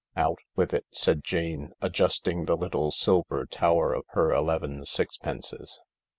"Out 0.15 0.39
with 0.55 0.73
it," 0.73 0.87
said 0.89 1.23
Jane, 1.23 1.73
adjusting 1.79 2.45
the 2.45 2.57
little 2.57 2.89
silver 2.89 3.45
tower 3.45 3.93
of 3.93 4.03
her 4.13 4.31
eleven 4.33 4.83
sixpences. 4.83 5.79